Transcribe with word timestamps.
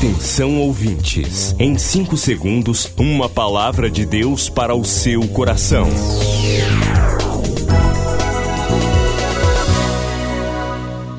Atenção 0.00 0.56
ouvintes, 0.56 1.54
em 1.58 1.76
5 1.76 2.16
segundos, 2.16 2.90
uma 2.96 3.28
palavra 3.28 3.90
de 3.90 4.06
Deus 4.06 4.48
para 4.48 4.74
o 4.74 4.82
seu 4.82 5.28
coração. 5.28 5.86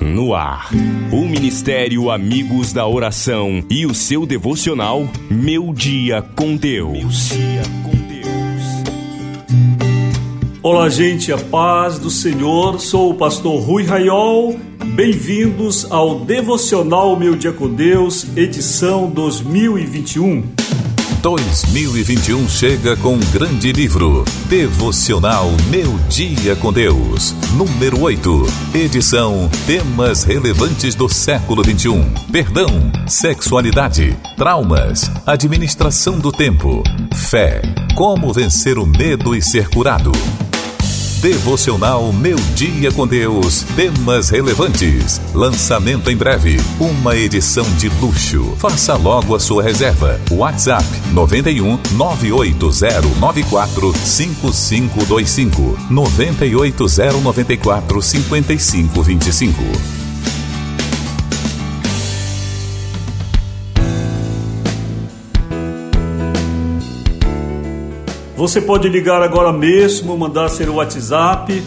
No 0.02 0.34
ar, 0.34 0.72
o 1.12 1.28
Ministério 1.28 2.10
Amigos 2.10 2.74
da 2.74 2.88
Oração 2.88 3.64
e 3.70 3.86
o 3.86 3.94
seu 3.94 4.26
devocional 4.26 5.08
Meu 5.30 5.72
Dia 5.76 6.24
com 6.36 6.56
Deus. 6.56 7.30
Olá, 10.64 10.88
gente, 10.90 11.34
a 11.34 11.40
paz 11.40 11.98
do 11.98 12.12
Senhor. 12.12 12.80
Sou 12.80 13.10
o 13.10 13.14
pastor 13.16 13.60
Rui 13.64 13.84
Raiol. 13.84 14.60
Bem-vindos 14.94 15.92
ao 15.92 16.20
Devocional 16.20 17.18
Meu 17.18 17.36
Dia 17.36 17.52
com 17.52 17.68
Deus, 17.68 18.28
edição 18.38 19.10
2021. 19.10 20.44
2021 21.24 22.48
chega 22.48 22.96
com 22.98 23.16
um 23.16 23.20
grande 23.32 23.72
livro, 23.72 24.24
Devocional 24.48 25.50
Meu 25.72 25.98
Dia 26.08 26.56
com 26.56 26.72
Deus, 26.72 27.34
número 27.56 28.00
8, 28.00 28.46
edição 28.76 29.50
Temas 29.66 30.24
relevantes 30.24 30.94
do 30.94 31.10
século 31.10 31.64
21: 31.64 32.04
Perdão, 32.32 32.70
sexualidade, 33.08 34.16
traumas, 34.38 35.10
administração 35.26 36.20
do 36.20 36.32
tempo, 36.32 36.84
fé, 37.16 37.64
como 37.96 38.32
vencer 38.32 38.78
o 38.78 38.86
medo 38.86 39.36
e 39.36 39.42
ser 39.42 39.68
curado. 39.70 40.12
Devocional 41.22 42.12
Meu 42.12 42.36
Dia 42.56 42.92
com 42.92 43.06
Deus. 43.06 43.62
Temas 43.76 44.30
relevantes. 44.30 45.22
Lançamento 45.36 46.10
em 46.10 46.18
breve. 46.18 46.60
Uma 46.80 47.16
edição 47.16 47.64
de 47.76 47.90
luxo. 48.02 48.56
Faça 48.58 48.96
logo 48.96 49.36
a 49.36 49.40
sua 49.40 49.62
reserva. 49.62 50.20
WhatsApp 50.32 50.84
91 51.14 51.78
98094 51.92 53.94
5525 53.94 55.78
98094 55.92 58.02
5525. 58.02 60.01
Você 68.42 68.60
pode 68.60 68.90
ligar 68.90 69.22
agora 69.22 69.54
mesmo, 69.54 70.18
mandar 70.18 70.50
seu 70.50 70.74
WhatsApp 70.74 71.62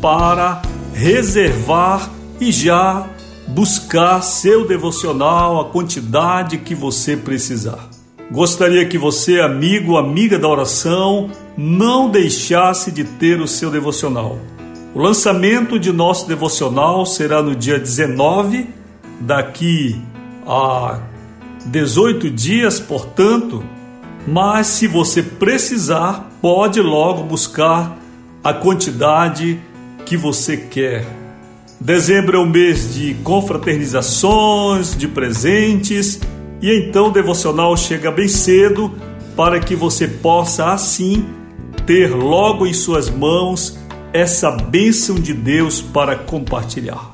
para 0.00 0.62
reservar 0.94 2.10
e 2.40 2.50
já 2.50 3.06
buscar 3.46 4.22
seu 4.22 4.66
devocional, 4.66 5.60
a 5.60 5.66
quantidade 5.66 6.56
que 6.56 6.74
você 6.74 7.14
precisar. 7.14 7.90
Gostaria 8.32 8.86
que 8.86 8.96
você, 8.96 9.38
amigo, 9.38 9.98
amiga 9.98 10.38
da 10.38 10.48
oração, 10.48 11.30
não 11.58 12.08
deixasse 12.08 12.90
de 12.90 13.04
ter 13.04 13.38
o 13.42 13.46
seu 13.46 13.70
devocional. 13.70 14.38
O 14.94 15.00
lançamento 15.00 15.78
de 15.78 15.92
nosso 15.92 16.26
devocional 16.26 17.04
será 17.04 17.42
no 17.42 17.54
dia 17.54 17.78
19, 17.78 18.66
daqui 19.20 20.00
a 20.46 21.00
18 21.66 22.30
dias, 22.30 22.80
portanto, 22.80 23.62
mas 24.26 24.68
se 24.68 24.86
você 24.86 25.22
precisar, 25.22 26.30
pode 26.40 26.80
logo 26.80 27.24
buscar 27.24 27.98
a 28.42 28.52
quantidade 28.52 29.60
que 30.04 30.16
você 30.16 30.56
quer. 30.56 31.06
Dezembro 31.80 32.38
é 32.38 32.40
o 32.40 32.46
mês 32.46 32.94
de 32.94 33.14
confraternizações, 33.22 34.96
de 34.96 35.06
presentes, 35.06 36.20
e 36.62 36.70
então 36.70 37.08
o 37.08 37.12
devocional 37.12 37.76
chega 37.76 38.10
bem 38.10 38.28
cedo 38.28 38.92
para 39.36 39.60
que 39.60 39.74
você 39.74 40.06
possa 40.06 40.72
assim 40.72 41.26
ter 41.86 42.14
logo 42.14 42.66
em 42.66 42.72
suas 42.72 43.10
mãos 43.10 43.78
essa 44.12 44.50
bênção 44.50 45.16
de 45.16 45.34
Deus 45.34 45.82
para 45.82 46.16
compartilhar. 46.16 47.13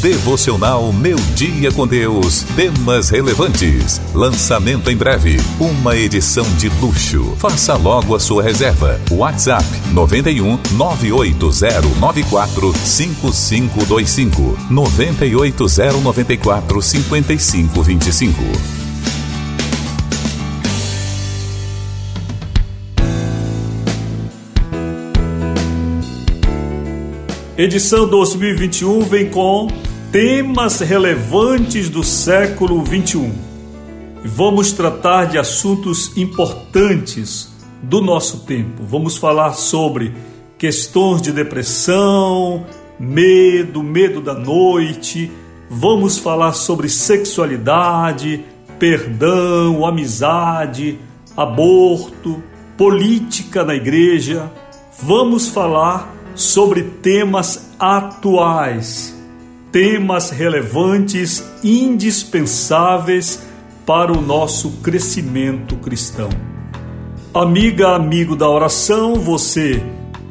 Devocional 0.00 0.92
Meu 0.92 1.16
Dia 1.34 1.72
com 1.72 1.84
Deus. 1.84 2.44
Temas 2.54 3.10
relevantes. 3.10 4.00
Lançamento 4.14 4.92
em 4.92 4.96
breve. 4.96 5.38
Uma 5.58 5.96
edição 5.96 6.44
de 6.56 6.68
luxo. 6.80 7.34
Faça 7.36 7.74
logo 7.74 8.14
a 8.14 8.20
sua 8.20 8.40
reserva. 8.40 9.00
WhatsApp 9.10 9.64
91 9.92 10.56
98094 10.76 12.72
5525 12.74 14.56
98094 14.70 16.82
5525. 16.82 18.42
Edição 27.56 28.08
2021 28.08 29.00
vem 29.00 29.28
com 29.28 29.87
temas 30.12 30.80
relevantes 30.80 31.90
do 31.90 32.02
século 32.02 32.82
21. 32.82 33.30
Vamos 34.24 34.72
tratar 34.72 35.26
de 35.26 35.36
assuntos 35.36 36.16
importantes 36.16 37.52
do 37.82 38.00
nosso 38.00 38.40
tempo. 38.40 38.82
Vamos 38.84 39.18
falar 39.18 39.52
sobre 39.52 40.14
questões 40.56 41.20
de 41.20 41.30
depressão, 41.30 42.64
medo, 42.98 43.82
medo 43.82 44.22
da 44.22 44.32
noite. 44.32 45.30
Vamos 45.68 46.16
falar 46.16 46.54
sobre 46.54 46.88
sexualidade, 46.88 48.42
perdão, 48.78 49.84
amizade, 49.84 50.98
aborto, 51.36 52.42
política 52.78 53.62
na 53.62 53.74
igreja. 53.74 54.50
Vamos 55.02 55.48
falar 55.48 56.14
sobre 56.34 56.82
temas 56.82 57.74
atuais 57.78 59.17
temas 59.72 60.30
relevantes, 60.30 61.44
indispensáveis 61.62 63.46
para 63.84 64.12
o 64.12 64.20
nosso 64.20 64.70
crescimento 64.82 65.76
cristão. 65.76 66.28
Amiga, 67.34 67.94
amigo 67.94 68.34
da 68.34 68.48
oração, 68.48 69.14
você 69.14 69.82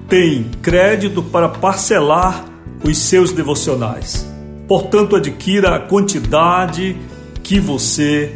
tem 0.09 0.49
crédito 0.61 1.21
para 1.21 1.49
parcelar 1.49 2.45
os 2.83 2.97
seus 2.97 3.31
devocionais. 3.31 4.27
Portanto, 4.67 5.15
adquira 5.15 5.75
a 5.75 5.79
quantidade 5.79 6.97
que 7.43 7.59
você 7.59 8.35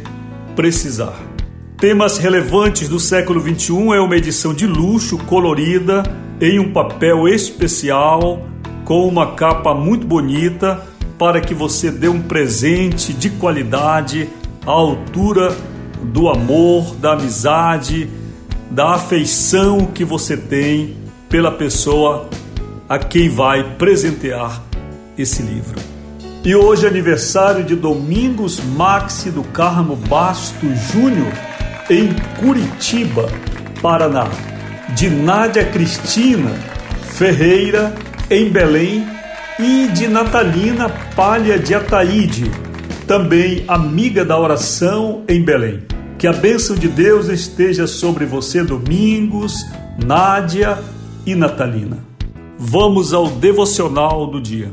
precisar. 0.54 1.18
Temas 1.76 2.16
relevantes 2.16 2.88
do 2.88 3.00
século 3.00 3.40
21 3.40 3.92
é 3.92 4.00
uma 4.00 4.16
edição 4.16 4.54
de 4.54 4.66
luxo 4.66 5.18
colorida 5.18 6.02
em 6.40 6.58
um 6.58 6.72
papel 6.72 7.26
especial 7.28 8.46
com 8.84 9.06
uma 9.06 9.34
capa 9.34 9.74
muito 9.74 10.06
bonita 10.06 10.91
para 11.22 11.40
que 11.40 11.54
você 11.54 11.88
dê 11.88 12.08
um 12.08 12.20
presente 12.20 13.12
de 13.12 13.30
qualidade 13.30 14.28
à 14.66 14.72
altura 14.72 15.56
do 16.02 16.28
amor, 16.28 16.96
da 16.96 17.12
amizade, 17.12 18.10
da 18.68 18.94
afeição 18.94 19.86
que 19.86 20.04
você 20.04 20.36
tem 20.36 20.96
pela 21.28 21.52
pessoa 21.52 22.28
a 22.88 22.98
quem 22.98 23.28
vai 23.28 23.62
presentear 23.76 24.64
esse 25.16 25.42
livro. 25.42 25.78
E 26.44 26.56
hoje 26.56 26.86
é 26.86 26.88
aniversário 26.88 27.62
de 27.62 27.76
Domingos 27.76 28.58
Maxi 28.58 29.30
do 29.30 29.44
Carmo 29.44 29.94
Basto 29.94 30.66
Júnior, 30.74 31.32
em 31.88 32.08
Curitiba, 32.40 33.28
Paraná. 33.80 34.26
De 34.96 35.08
Nádia 35.08 35.64
Cristina 35.66 36.50
Ferreira, 37.14 37.94
em 38.28 38.50
Belém, 38.50 39.06
e 39.58 39.88
de 39.88 40.08
Natalina 40.08 40.88
Palha 41.14 41.58
de 41.58 41.74
Ataíde, 41.74 42.50
também 43.06 43.64
amiga 43.68 44.24
da 44.24 44.38
oração 44.38 45.24
em 45.28 45.42
Belém. 45.42 45.82
Que 46.18 46.26
a 46.26 46.32
bênção 46.32 46.76
de 46.76 46.88
Deus 46.88 47.28
esteja 47.28 47.86
sobre 47.86 48.24
você, 48.24 48.62
Domingos, 48.62 49.66
Nádia 50.04 50.78
e 51.26 51.34
Natalina. 51.34 51.98
Vamos 52.56 53.12
ao 53.12 53.26
devocional 53.26 54.26
do 54.26 54.40
dia. 54.40 54.70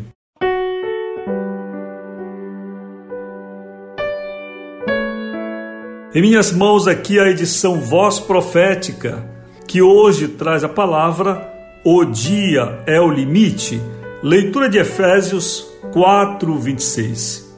Em 6.14 6.22
minhas 6.22 6.52
mãos 6.52 6.88
aqui 6.88 7.20
a 7.20 7.30
edição 7.30 7.82
Voz 7.82 8.20
Profética, 8.20 9.24
que 9.68 9.82
hoje 9.82 10.28
traz 10.28 10.64
a 10.64 10.70
palavra 10.70 11.48
O 11.84 12.04
Dia 12.04 12.80
é 12.88 13.00
o 13.00 13.12
Limite 13.12 13.80
Leitura 14.22 14.68
de 14.68 14.78
Efésios 14.78 15.66
4, 15.94 16.54
26. 16.54 17.56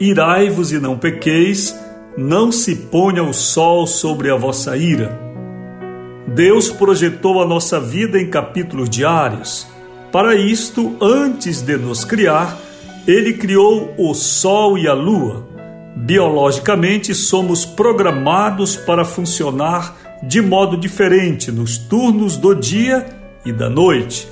Irai-vos 0.00 0.72
e 0.72 0.78
não 0.78 0.96
pequeis, 0.96 1.78
não 2.16 2.50
se 2.50 2.74
ponha 2.74 3.22
o 3.22 3.34
sol 3.34 3.86
sobre 3.86 4.30
a 4.30 4.34
vossa 4.34 4.74
ira. 4.74 5.20
Deus 6.28 6.70
projetou 6.70 7.42
a 7.42 7.46
nossa 7.46 7.78
vida 7.78 8.18
em 8.18 8.30
capítulos 8.30 8.88
diários. 8.88 9.66
Para 10.10 10.34
isto, 10.34 10.96
antes 10.98 11.60
de 11.60 11.76
nos 11.76 12.06
criar, 12.06 12.58
Ele 13.06 13.34
criou 13.34 13.92
o 13.98 14.14
sol 14.14 14.78
e 14.78 14.88
a 14.88 14.94
lua. 14.94 15.46
Biologicamente, 15.94 17.14
somos 17.14 17.66
programados 17.66 18.76
para 18.76 19.04
funcionar 19.04 19.94
de 20.22 20.40
modo 20.40 20.74
diferente 20.74 21.52
nos 21.52 21.76
turnos 21.76 22.38
do 22.38 22.54
dia 22.54 23.04
e 23.44 23.52
da 23.52 23.68
noite. 23.68 24.26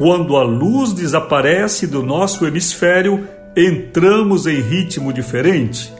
Quando 0.00 0.38
a 0.38 0.42
luz 0.42 0.94
desaparece 0.94 1.86
do 1.86 2.02
nosso 2.02 2.46
hemisfério, 2.46 3.28
entramos 3.54 4.46
em 4.46 4.58
ritmo 4.58 5.12
diferente. 5.12 5.92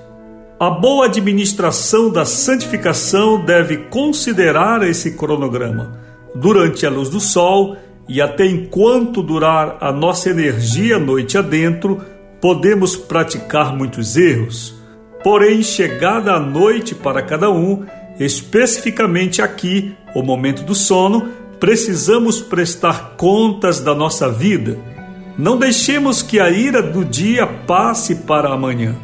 A 0.59 0.71
boa 0.71 1.05
administração 1.05 2.11
da 2.11 2.25
santificação 2.25 3.45
deve 3.45 3.77
considerar 3.77 4.83
esse 4.89 5.11
cronograma. 5.11 6.01
Durante 6.35 6.87
a 6.87 6.89
luz 6.89 7.11
do 7.11 7.21
sol 7.21 7.77
e 8.09 8.23
até 8.23 8.47
enquanto 8.47 9.23
durar 9.23 9.77
a 9.83 9.93
nossa 9.93 10.31
energia 10.31 10.99
noite 10.99 11.37
adentro, 11.37 12.01
podemos 12.41 12.97
praticar 12.97 13.77
muitos 13.77 14.17
erros. 14.17 14.75
Porém, 15.23 15.63
chegada 15.63 16.33
a 16.33 16.41
noite 16.41 16.95
para 16.95 17.21
cada 17.21 17.51
um, 17.51 17.85
especificamente 18.19 19.43
aqui, 19.43 19.95
o 20.15 20.23
momento 20.23 20.63
do 20.63 20.75
sono, 20.75 21.29
precisamos 21.61 22.41
prestar 22.41 23.17
contas 23.19 23.81
da 23.81 23.95
nossa 23.95 24.31
vida. 24.31 24.79
Não 25.37 25.59
deixemos 25.59 26.23
que 26.23 26.41
a 26.41 26.51
ira 26.51 26.83
do 26.83 27.05
dia 27.05 27.47
passe 27.47 28.15
para 28.15 28.49
amanhã. 28.49 28.97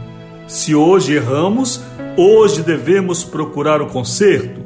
Se 0.49 0.75
hoje 0.75 1.12
erramos, 1.12 1.82
hoje 2.17 2.62
devemos 2.62 3.23
procurar 3.23 3.82
o 3.82 3.87
conserto. 3.87 4.64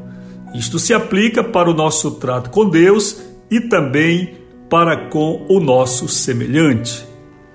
Isto 0.55 0.79
se 0.79 0.95
aplica 0.95 1.43
para 1.43 1.69
o 1.69 1.75
nosso 1.75 2.13
trato 2.13 2.51
com 2.51 2.69
Deus 2.69 3.23
e 3.51 3.61
também 3.61 4.39
para 4.69 5.09
com 5.09 5.45
o 5.49 5.59
nosso 5.59 6.09
semelhante. 6.09 7.05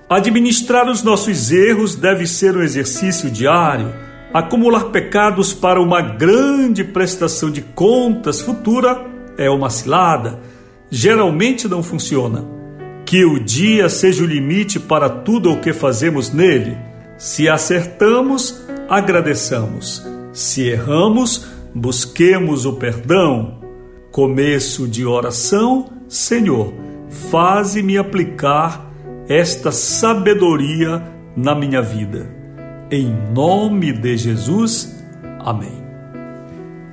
Administrar 0.08 0.88
os 0.88 1.02
nossos 1.02 1.50
erros 1.50 1.96
deve 1.96 2.26
ser 2.26 2.56
um 2.56 2.62
exercício 2.62 3.30
diário. 3.30 3.92
Acumular 4.34 4.90
pecados 4.90 5.54
para 5.54 5.80
uma 5.80 6.02
grande 6.02 6.84
prestação 6.84 7.50
de 7.50 7.62
contas 7.62 8.40
futura 8.40 9.15
é 9.36 9.50
uma 9.50 9.70
cilada. 9.70 10.38
Geralmente 10.90 11.68
não 11.68 11.82
funciona. 11.82 12.44
Que 13.04 13.24
o 13.24 13.38
dia 13.38 13.88
seja 13.88 14.24
o 14.24 14.26
limite 14.26 14.80
para 14.80 15.08
tudo 15.08 15.52
o 15.52 15.60
que 15.60 15.72
fazemos 15.72 16.32
nele. 16.32 16.76
Se 17.16 17.48
acertamos, 17.48 18.64
agradeçamos. 18.88 20.04
Se 20.32 20.68
erramos, 20.68 21.46
busquemos 21.74 22.66
o 22.66 22.74
perdão. 22.74 23.60
Começo 24.10 24.88
de 24.88 25.04
oração, 25.04 25.90
Senhor, 26.08 26.72
faze-me 27.30 27.98
aplicar 27.98 28.90
esta 29.28 29.70
sabedoria 29.70 31.02
na 31.36 31.54
minha 31.54 31.82
vida. 31.82 32.34
Em 32.90 33.14
nome 33.32 33.92
de 33.92 34.16
Jesus, 34.16 34.96
amém. 35.40 35.84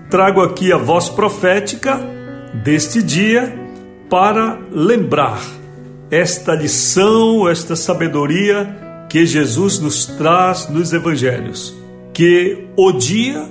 Trago 0.09 0.41
aqui 0.41 0.71
a 0.71 0.77
voz 0.77 1.09
profética 1.09 2.12
deste 2.53 3.01
dia 3.01 3.53
para 4.09 4.59
lembrar 4.71 5.41
esta 6.11 6.53
lição, 6.53 7.49
esta 7.49 7.75
sabedoria 7.75 9.05
que 9.09 9.25
Jesus 9.25 9.79
nos 9.79 10.05
traz 10.05 10.69
nos 10.69 10.93
evangelhos, 10.93 11.75
que 12.13 12.67
o 12.77 12.91
dia 12.91 13.47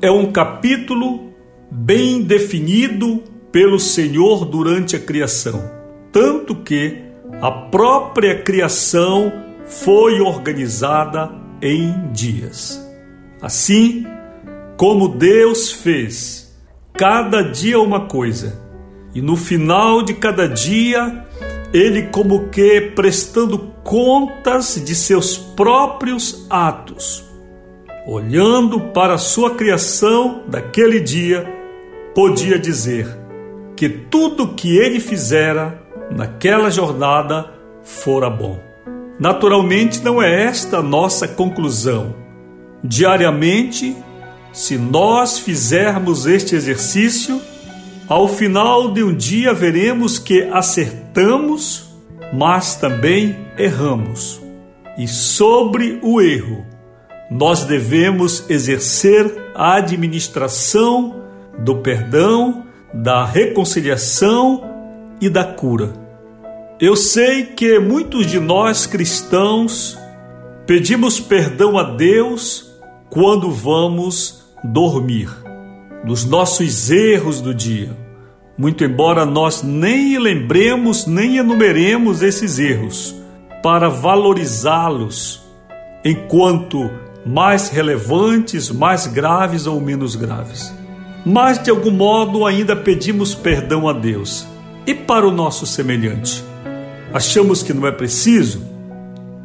é 0.00 0.10
um 0.10 0.32
capítulo 0.32 1.34
bem 1.70 2.22
definido 2.22 3.22
pelo 3.52 3.78
Senhor 3.78 4.44
durante 4.44 4.96
a 4.96 4.98
criação, 4.98 5.70
tanto 6.12 6.54
que 6.56 6.98
a 7.40 7.50
própria 7.50 8.42
criação 8.42 9.32
foi 9.66 10.20
organizada 10.20 11.30
em 11.60 12.10
dias. 12.12 12.82
Assim, 13.40 14.06
como 14.76 15.08
Deus 15.08 15.72
fez 15.72 16.45
cada 16.96 17.42
dia 17.42 17.78
uma 17.78 18.00
coisa, 18.06 18.60
e 19.14 19.20
no 19.20 19.36
final 19.36 20.02
de 20.02 20.14
cada 20.14 20.48
dia 20.48 21.24
ele 21.72 22.04
como 22.04 22.48
que 22.48 22.80
prestando 22.80 23.58
contas 23.82 24.82
de 24.82 24.94
seus 24.94 25.36
próprios 25.36 26.46
atos. 26.48 27.24
Olhando 28.06 28.80
para 28.80 29.14
a 29.14 29.18
sua 29.18 29.54
criação 29.56 30.42
daquele 30.48 31.00
dia, 31.00 31.46
podia 32.14 32.58
dizer 32.58 33.06
que 33.74 33.88
tudo 33.88 34.54
que 34.54 34.78
ele 34.78 35.00
fizera 35.00 35.82
naquela 36.10 36.70
jornada 36.70 37.50
fora 37.82 38.30
bom. 38.30 38.58
Naturalmente, 39.18 40.02
não 40.02 40.22
é 40.22 40.44
esta 40.44 40.78
a 40.78 40.82
nossa 40.82 41.26
conclusão. 41.26 42.14
Diariamente, 42.82 43.96
se 44.56 44.78
nós 44.78 45.38
fizermos 45.38 46.24
este 46.24 46.56
exercício, 46.56 47.42
ao 48.08 48.26
final 48.26 48.90
de 48.90 49.04
um 49.04 49.14
dia 49.14 49.52
veremos 49.52 50.18
que 50.18 50.44
acertamos, 50.44 51.90
mas 52.32 52.74
também 52.74 53.36
erramos. 53.58 54.40
E 54.96 55.06
sobre 55.06 56.00
o 56.02 56.22
erro, 56.22 56.64
nós 57.30 57.64
devemos 57.64 58.48
exercer 58.48 59.30
a 59.54 59.74
administração 59.74 61.22
do 61.58 61.76
perdão, 61.76 62.64
da 62.94 63.26
reconciliação 63.26 64.64
e 65.20 65.28
da 65.28 65.44
cura. 65.44 65.92
Eu 66.80 66.96
sei 66.96 67.44
que 67.44 67.78
muitos 67.78 68.26
de 68.26 68.40
nós 68.40 68.86
cristãos 68.86 69.98
pedimos 70.66 71.20
perdão 71.20 71.76
a 71.76 71.82
Deus 71.82 72.74
quando 73.10 73.50
vamos 73.50 74.45
dormir 74.72 75.28
dos 76.04 76.24
nossos 76.24 76.90
erros 76.90 77.40
do 77.40 77.54
dia. 77.54 77.96
Muito 78.56 78.84
embora 78.84 79.26
nós 79.26 79.62
nem 79.62 80.18
lembremos 80.18 81.06
nem 81.06 81.36
enumeremos 81.36 82.22
esses 82.22 82.58
erros, 82.58 83.14
para 83.62 83.88
valorizá-los 83.88 85.42
enquanto 86.04 86.90
mais 87.26 87.68
relevantes, 87.68 88.70
mais 88.70 89.06
graves 89.06 89.66
ou 89.66 89.80
menos 89.80 90.14
graves. 90.14 90.72
Mas 91.24 91.58
de 91.62 91.70
algum 91.70 91.90
modo 91.90 92.46
ainda 92.46 92.76
pedimos 92.76 93.34
perdão 93.34 93.88
a 93.88 93.92
Deus. 93.92 94.46
E 94.86 94.94
para 94.94 95.26
o 95.26 95.32
nosso 95.32 95.66
semelhante? 95.66 96.44
Achamos 97.12 97.64
que 97.64 97.74
não 97.74 97.86
é 97.86 97.90
preciso? 97.90 98.62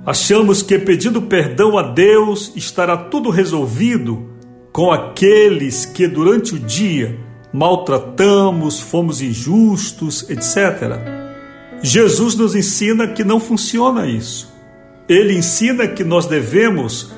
Achamos 0.06 0.62
que 0.62 0.78
pedindo 0.78 1.24
perdão 1.24 1.78
a 1.78 1.82
Deus 1.82 2.52
estará 2.56 2.96
tudo 2.96 3.32
resolvido 3.32 4.31
com 4.72 4.92
aqueles 4.92 5.86
que 5.86 6.08
durante 6.08 6.56
o 6.56 6.60
dia 6.60 7.18
maltratamos, 7.54 8.80
fomos 8.80 9.22
injustos, 9.22 10.30
etc. 10.30 11.00
Jesus 11.84 12.36
nos 12.36 12.56
ensina 12.56 13.08
que 13.08 13.24
não 13.24 13.40
funciona 13.40 14.08
isso. 14.08 14.52
Ele 15.10 15.34
ensina 15.34 15.88
que 15.88 16.04
nós 16.04 16.26
devemos 16.26 17.12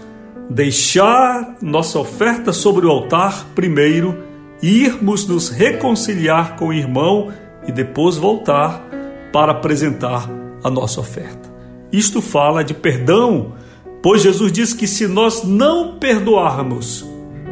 deixar 0.50 1.58
nossa 1.62 2.00
oferta 2.00 2.52
sobre 2.52 2.86
o 2.86 2.90
altar 2.90 3.46
primeiro, 3.54 4.24
irmos 4.62 5.28
nos 5.28 5.50
reconciliar 5.50 6.56
com 6.56 6.70
o 6.70 6.74
irmão 6.74 7.32
e 7.68 7.72
depois 7.72 8.18
voltar 8.18 8.84
para 9.32 9.52
apresentar 9.52 10.30
a 10.64 10.70
nossa 10.70 11.00
oferta. 11.00 11.52
Isto 11.92 12.22
fala 12.22 12.64
de 12.64 12.74
perdão, 12.74 13.54
pois 14.02 14.24
Jesus 14.24 14.52
diz 14.52 14.74
que 14.74 14.88
se 14.88 15.08
nós 15.08 15.44
não 15.44 16.00
perdoarmos, 16.00 17.13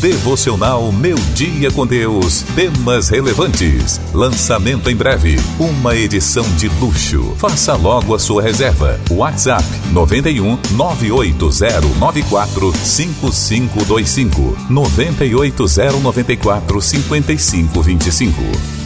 Devocional 0.00 0.90
Meu 0.92 1.16
Dia 1.34 1.70
com 1.70 1.86
Deus. 1.86 2.42
Temas 2.54 3.08
relevantes. 3.08 3.98
Lançamento 4.12 4.90
em 4.90 4.96
breve. 4.96 5.36
Uma 5.58 5.96
edição 5.96 6.44
de 6.56 6.68
luxo. 6.80 7.34
Faça 7.38 7.74
logo 7.74 8.14
a 8.14 8.18
sua 8.18 8.42
reserva. 8.42 9.00
WhatsApp 9.10 9.64
91 9.92 10.58
98094 10.72 12.74
5525 12.74 14.56
98094 14.68 16.82
5525. 16.82 18.85